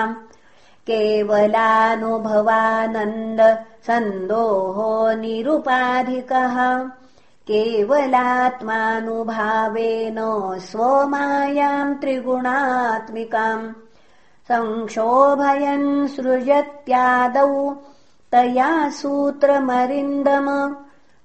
[0.86, 6.56] केवलानुभवानन्द सन्दोहो निरुपाधिकः।
[7.50, 10.18] केवलात्मानुभावेन
[10.58, 13.83] स्वमायाम् त्रिगुणात्मिकाम्
[14.49, 17.76] संक्षोभयन् सृजत्यादौ
[18.32, 20.76] तया सूत्रमरिन्दम।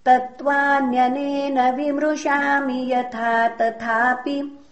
[0.06, 4.66] तत्त्वान्यनेन विमृशामि यथा तथापि।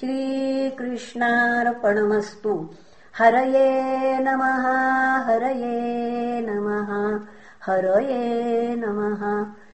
[0.00, 2.70] श्रीकृष्णार्पणमस्तु।
[3.18, 7.20] हरये नमः हरये नमः
[7.66, 9.22] हरये नमः